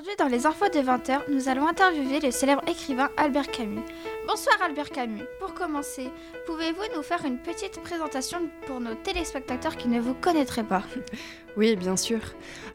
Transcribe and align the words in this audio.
Aujourd'hui, 0.00 0.16
dans 0.16 0.28
les 0.34 0.46
infos 0.46 0.70
de 0.70 0.78
20h, 0.78 1.30
nous 1.30 1.50
allons 1.50 1.68
interviewer 1.68 2.20
le 2.20 2.30
célèbre 2.30 2.62
écrivain 2.66 3.10
Albert 3.18 3.50
Camus. 3.50 3.82
Bonsoir 4.26 4.56
Albert 4.62 4.88
Camus. 4.88 5.24
Pour 5.38 5.52
commencer, 5.52 6.08
pouvez-vous 6.46 6.96
nous 6.96 7.02
faire 7.02 7.22
une 7.26 7.36
petite 7.36 7.82
présentation 7.82 8.48
pour 8.66 8.80
nos 8.80 8.94
téléspectateurs 8.94 9.76
qui 9.76 9.88
ne 9.88 10.00
vous 10.00 10.14
connaîtraient 10.14 10.64
pas? 10.64 10.82
Oui, 11.58 11.76
bien 11.76 11.98
sûr. 11.98 12.20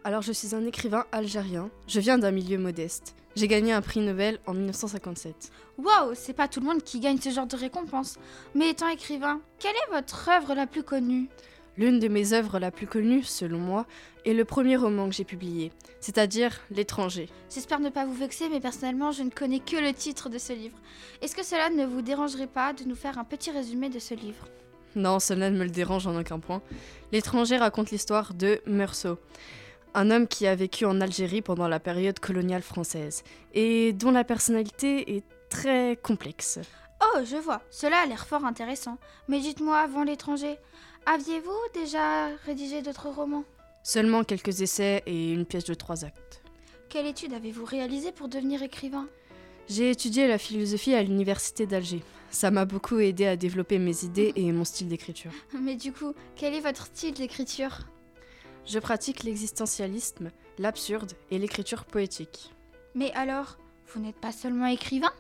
Alors, 0.04 0.22
je 0.22 0.34
suis 0.34 0.54
un 0.54 0.64
écrivain 0.68 1.06
algérien. 1.12 1.72
Je 1.88 2.00
viens 2.00 2.20
d'un 2.20 2.30
milieu 2.30 2.60
modeste. 2.60 3.16
J'ai 3.36 3.48
gagné 3.48 3.74
un 3.74 3.82
prix 3.82 4.02
Nobel 4.02 4.38
en 4.46 4.54
1957. 4.54 5.50
Waouh, 5.80 6.12
c'est 6.14 6.34
pas 6.34 6.48
tout 6.48 6.60
le 6.60 6.68
monde 6.68 6.84
qui 6.84 7.00
gagne 7.00 7.18
ce 7.18 7.32
genre 7.32 7.48
de 7.48 7.56
récompense. 7.56 8.20
Mais 8.54 8.70
étant 8.70 8.90
écrivain, 8.90 9.42
quelle 9.58 9.76
est 9.76 9.96
votre 9.96 10.30
œuvre 10.30 10.54
la 10.54 10.68
plus 10.68 10.84
connue? 10.84 11.28
L'une 11.78 12.00
de 12.00 12.08
mes 12.08 12.34
œuvres 12.34 12.58
la 12.60 12.72
plus 12.72 12.88
connue, 12.88 13.24
selon 13.24 13.60
moi, 13.60 13.86
est 14.26 14.34
le 14.34 14.46
premier 14.46 14.78
roman 14.78 15.10
que 15.10 15.16
j'ai 15.16 15.26
publié, 15.26 15.72
c'est-à-dire 16.00 16.62
L'étranger. 16.72 17.28
J'espère 17.54 17.80
ne 17.80 17.90
pas 17.90 18.06
vous 18.06 18.14
vexer, 18.14 18.48
mais 18.50 18.62
personnellement, 18.62 19.12
je 19.12 19.24
ne 19.24 19.30
connais 19.30 19.60
que 19.60 19.76
le 19.76 19.94
titre 19.94 20.30
de 20.30 20.38
ce 20.38 20.54
livre. 20.54 20.78
Est-ce 21.22 21.36
que 21.36 21.44
cela 21.44 21.70
ne 21.70 21.86
vous 21.86 22.02
dérangerait 22.02 22.48
pas 22.48 22.72
de 22.72 22.86
nous 22.86 22.96
faire 22.96 23.18
un 23.18 23.26
petit 23.26 23.52
résumé 23.52 23.90
de 23.90 24.00
ce 24.00 24.14
livre? 24.14 24.48
Non, 24.96 25.20
cela 25.20 25.50
ne 25.50 25.58
me 25.58 25.66
le 25.66 25.70
dérange 25.70 26.08
en 26.08 26.18
aucun 26.18 26.40
point. 26.40 26.62
L'étranger 27.12 27.58
raconte 27.58 27.92
l'histoire 27.92 28.34
de 28.34 28.62
Meursault, 28.66 29.20
un 29.94 30.12
homme 30.12 30.28
qui 30.28 30.48
a 30.48 30.56
vécu 30.56 30.86
en 30.86 31.02
Algérie 31.02 31.42
pendant 31.42 31.68
la 31.68 31.82
période 31.82 32.20
coloniale 32.20 32.62
française, 32.62 33.24
et 33.54 33.92
dont 33.92 34.12
la 34.12 34.24
personnalité 34.24 35.18
est 35.18 35.26
très 35.50 35.98
complexe. 36.02 36.60
Oh, 37.16 37.22
je 37.24 37.38
vois, 37.38 37.62
cela 37.70 38.00
a 38.00 38.06
l'air 38.06 38.28
fort 38.28 38.46
intéressant. 38.46 38.98
Mais 39.30 39.40
dites-moi, 39.40 39.78
avant 39.78 40.04
l'étranger, 40.04 40.58
aviez-vous 41.06 41.52
déjà 41.74 42.28
rédigé 42.46 42.82
d'autres 42.82 43.10
romans? 43.10 43.46
Seulement 43.84 44.24
quelques 44.24 44.62
essais 44.62 45.02
et 45.06 45.32
une 45.32 45.46
pièce 45.46 45.64
de 45.64 45.74
trois 45.76 46.04
actes. 46.04 46.42
Quelle 46.90 47.06
étude 47.06 47.34
avez-vous 47.34 47.64
réalisée 47.64 48.12
pour 48.12 48.28
devenir 48.28 48.64
écrivain? 48.64 49.08
J'ai 49.70 49.92
étudié 49.92 50.28
la 50.28 50.38
philosophie 50.38 50.94
à 50.94 51.04
l'université 51.04 51.66
d'Alger. 51.66 52.04
Ça 52.32 52.52
m'a 52.52 52.66
beaucoup 52.66 53.00
aidé 53.00 53.26
à 53.28 53.38
développer 53.38 53.80
mes 53.80 54.04
idées 54.04 54.34
et 54.36 54.52
mon 54.52 54.66
style 54.66 54.90
d'écriture. 54.90 55.32
Mais 55.62 55.76
du 55.76 55.94
coup, 55.94 56.14
quel 56.36 56.54
est 56.54 56.60
votre 56.60 56.88
style 56.88 57.14
d'écriture? 57.14 57.88
Je 58.66 58.80
pratique 58.80 59.24
l'existentialisme, 59.24 60.32
l'absurde 60.58 61.14
et 61.32 61.38
l'écriture 61.38 61.86
poétique. 61.86 62.52
Mais 62.94 63.14
alors, 63.14 63.58
vous 63.94 64.02
n'êtes 64.02 64.20
pas 64.20 64.34
seulement 64.34 64.68
écrivain? 64.68 65.14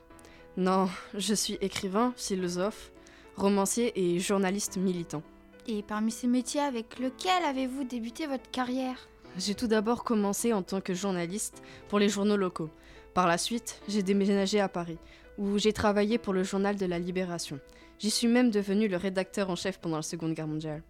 Non, 0.57 0.87
je 1.13 1.33
suis 1.33 1.57
écrivain, 1.59 2.13
philosophe, 2.15 2.91
romancier 3.35 3.91
et 3.95 4.19
journaliste 4.19 4.77
militant. 4.77 5.21
Et 5.67 5.83
parmi 5.83 6.11
ces 6.11 6.27
métiers, 6.27 6.61
avec 6.61 6.97
lequel 6.97 7.43
avez-vous 7.43 7.83
débuté 7.83 8.25
votre 8.25 8.49
carrière? 8.51 9.09
J'ai 9.37 9.53
tout 9.53 9.67
d'abord 9.67 10.05
commencé 10.05 10.53
en 10.53 10.63
tant 10.63 10.79
que 10.79 10.93
journaliste 10.93 11.61
pour 11.89 11.99
les 11.99 12.07
journaux 12.07 12.37
locaux. 12.37 12.69
Par 13.13 13.27
la 13.27 13.37
suite, 13.37 13.81
j'ai 13.89 14.01
déménagé 14.01 14.61
à 14.61 14.69
Paris, 14.69 14.97
où 15.37 15.57
j'ai 15.57 15.73
travaillé 15.73 16.17
pour 16.17 16.31
le 16.31 16.43
journal 16.43 16.77
de 16.77 16.85
la 16.85 16.99
Libération. 16.99 17.59
J'y 17.99 18.09
suis 18.09 18.27
même 18.27 18.49
devenu 18.49 18.87
le 18.87 18.95
rédacteur 18.95 19.49
en 19.49 19.57
chef 19.57 19.79
pendant 19.79 19.97
la 19.97 20.03
Seconde 20.03 20.35
Guerre 20.35 20.47
mondiale. 20.47 20.83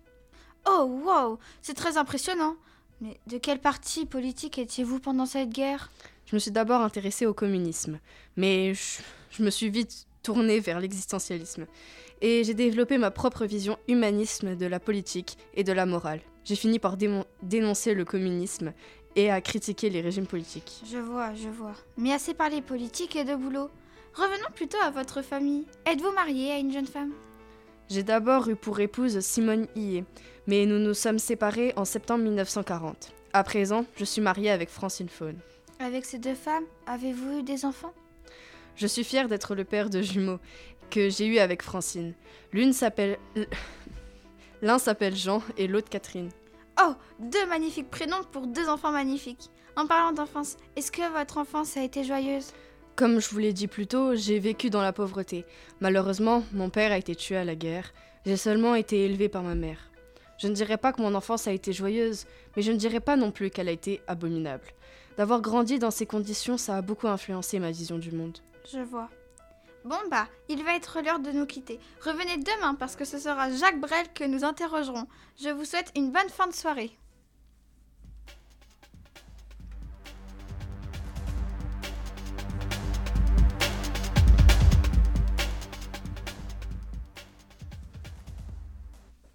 Oh, 0.68 1.02
wow 1.06 1.40
C'est 1.62 1.74
très 1.74 1.98
impressionnant 1.98 2.56
Mais 3.02 3.20
de 3.28 3.40
quel 3.40 3.60
parti 3.60 4.06
politique 4.06 4.60
étiez-vous 4.60 5.00
pendant 5.00 5.26
cette 5.26 5.50
guerre? 5.50 5.92
Je 6.26 6.36
me 6.36 6.40
suis 6.40 6.52
d'abord 6.52 6.82
intéressé 6.82 7.26
au 7.26 7.34
communisme, 7.34 8.00
mais 8.36 8.74
je, 8.74 9.02
je 9.30 9.44
me 9.44 9.50
suis 9.50 9.70
vite 9.70 10.08
tourné 10.24 10.60
vers 10.60 10.80
l'existentialisme. 10.80 11.68
Et 12.22 12.44
j'ai 12.44 12.54
développé 12.56 12.98
ma 12.98 13.12
propre 13.12 13.46
vision 13.46 13.78
humanisme 13.88 14.56
de 14.56 14.66
la 14.66 14.80
politique 14.80 15.38
et 15.54 15.64
de 15.64 15.72
la 15.72 15.86
morale. 15.86 16.22
J'ai 16.44 16.56
fini 16.56 16.80
par 16.80 16.98
dénoncer 17.42 17.94
le 17.94 18.06
communisme 18.06 18.74
et 19.16 19.32
à 19.32 19.40
critiquer 19.42 19.90
les 19.90 20.02
régimes 20.02 20.28
politiques. 20.28 20.82
Je 20.90 20.98
vois, 20.98 21.34
je 21.36 21.50
vois. 21.50 21.74
Mais 21.98 22.12
assez 22.12 22.34
parlé 22.34 22.62
politique 22.62 23.16
et 23.16 23.24
de 23.24 23.36
boulot. 23.36 23.70
Revenons 24.14 24.52
plutôt 24.54 24.78
à 24.84 24.92
votre 24.92 25.22
famille. 25.22 25.68
Êtes-vous 25.86 26.12
marié 26.12 26.52
à 26.52 26.58
une 26.58 26.72
jeune 26.72 26.88
femme? 26.88 27.12
J'ai 27.90 28.04
d'abord 28.04 28.50
eu 28.50 28.56
pour 28.56 28.80
épouse 28.80 29.20
Simone 29.20 29.68
Hillet, 29.76 30.06
mais 30.48 30.66
nous 30.66 30.80
nous 30.80 30.94
sommes 30.96 31.20
séparés 31.20 31.74
en 31.76 31.86
septembre 31.86 32.24
1940. 32.24 33.14
À 33.34 33.44
présent, 33.44 33.86
je 33.96 34.06
suis 34.06 34.22
mariée 34.22 34.50
avec 34.50 34.70
Francine 34.70 35.10
Faune. 35.10 35.38
Avec 35.80 36.06
ces 36.06 36.20
deux 36.20 36.36
femmes, 36.36 36.64
avez-vous 36.88 37.40
eu 37.40 37.44
des 37.44 37.66
enfants? 37.66 37.94
Je 38.76 38.88
suis 38.88 39.04
fière 39.04 39.28
d'être 39.28 39.56
le 39.56 39.66
père 39.66 39.90
de 39.90 40.02
jumeaux 40.02 40.40
que 40.90 41.10
j'ai 41.10 41.26
eu 41.26 41.40
avec 41.40 41.62
Francine. 41.62 42.14
L'une 42.54 42.72
s'appelle. 42.72 43.18
L'un 44.62 44.80
s'appelle 44.80 45.16
Jean 45.16 45.42
et 45.58 45.68
l'autre 45.68 45.90
Catherine. 45.90 46.30
Oh, 46.82 46.94
deux 47.20 47.46
magnifiques 47.48 47.90
prénoms 47.90 48.24
pour 48.32 48.48
deux 48.48 48.70
enfants 48.70 48.92
magnifiques. 48.92 49.50
En 49.76 49.86
parlant 49.86 50.14
d'enfance, 50.14 50.56
est-ce 50.78 50.92
que 50.92 51.12
votre 51.12 51.38
enfance 51.38 51.76
a 51.76 51.84
été 51.84 52.06
joyeuse? 52.06 52.54
Comme 52.96 53.20
je 53.20 53.30
vous 53.30 53.40
l'ai 53.40 53.52
dit 53.52 53.68
plus 53.68 53.88
tôt, 53.88 54.16
j'ai 54.16 54.40
vécu 54.40 54.70
dans 54.70 54.82
la 54.82 54.94
pauvreté. 54.94 55.46
Malheureusement, 55.82 56.44
mon 56.54 56.70
père 56.70 56.94
a 56.94 56.98
été 56.98 57.16
tué 57.16 57.36
à 57.36 57.44
la 57.44 57.56
guerre. 57.56 57.94
J'ai 58.26 58.38
seulement 58.38 58.76
été 58.76 59.04
élevée 59.04 59.28
par 59.28 59.44
ma 59.44 59.56
mère. 59.56 59.92
Je 60.38 60.48
ne 60.48 60.54
dirais 60.54 60.78
pas 60.78 60.94
que 60.94 61.02
mon 61.02 61.16
enfance 61.16 61.48
a 61.48 61.52
été 61.52 61.74
joyeuse, 61.74 62.26
mais 62.56 62.62
je 62.62 62.72
ne 62.72 62.78
dirais 62.78 63.02
pas 63.02 63.18
non 63.18 63.32
plus 63.32 63.50
qu'elle 63.50 63.68
a 63.68 63.74
été 63.74 64.02
abominable. 64.08 64.66
D'avoir 65.18 65.42
grandi 65.42 65.80
dans 65.80 65.92
ces 65.92 66.06
conditions, 66.06 66.58
ça 66.58 66.78
a 66.78 66.82
beaucoup 66.82 67.08
influencé 67.08 67.60
ma 67.60 67.72
vision 67.72 67.98
du 67.98 68.12
monde. 68.12 68.38
Je 68.72 68.80
vois. 68.80 69.10
Bon 69.86 69.96
bah, 70.10 70.28
il 70.50 70.64
va 70.64 70.76
être 70.76 71.00
l'heure 71.02 71.20
de 71.20 71.32
nous 71.32 71.46
quitter. 71.46 71.80
Revenez 72.04 72.38
demain 72.38 72.74
parce 72.74 72.96
que 72.96 73.06
ce 73.06 73.20
sera 73.20 73.52
Jacques 73.52 73.80
Brel 73.80 74.12
que 74.14 74.24
nous 74.24 74.44
interrogerons. 74.44 75.08
Je 75.40 75.50
vous 75.50 75.64
souhaite 75.64 75.92
une 75.96 76.12
bonne 76.12 76.30
fin 76.30 76.48
de 76.48 76.54
soirée. 76.54 76.98